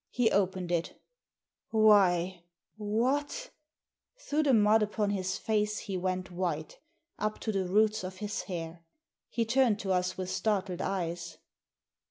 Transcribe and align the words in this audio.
He 0.09 0.31
opened 0.31 0.71
it" 0.71 0.99
Why! 1.69 2.41
what!" 2.75 3.51
Through 4.17 4.41
the 4.41 4.53
mud 4.55 4.81
upon 4.81 5.11
his 5.11 5.37
face 5.37 5.77
he 5.77 5.95
went 5.95 6.31
white, 6.31 6.79
up 7.19 7.37
to 7.41 7.51
the 7.51 7.65
roots 7.67 8.03
of 8.03 8.17
his 8.17 8.41
hair. 8.49 8.83
He 9.29 9.45
turned 9.45 9.77
to 9.81 9.91
us 9.91 10.17
with 10.17 10.31
startled 10.31 10.81
eyes. 10.81 11.37